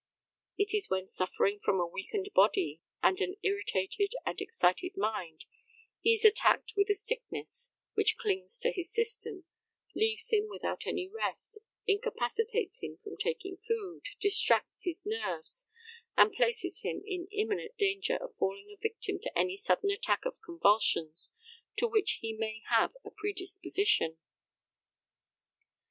[0.57, 5.45] It is when suffering from a weakened body, and an irritated and excited mind,
[5.99, 9.45] he is attacked with a sickness which clings to his system,
[9.95, 15.67] leaves him without any rest, incapacitates him from taking food, distracts his nerves,
[16.17, 20.41] and places him in imminent danger of falling a victim to any sudden attack of
[20.43, 21.35] convulsions
[21.77, 24.17] to which he may have a predisposition.